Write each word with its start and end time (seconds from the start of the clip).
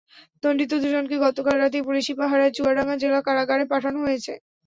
দণ্ডিত 0.43 0.71
দুজনকে 0.75 1.15
গতকাল 1.25 1.55
রাতেই 1.57 1.83
পুলিশি 1.87 2.13
পাহারায় 2.19 2.55
চুয়াডাঙ্গা 2.57 2.95
জেলা 3.01 3.19
কারাগারে 3.27 3.65
পাঠানো 3.71 3.99
হয়েছে। 4.05 4.33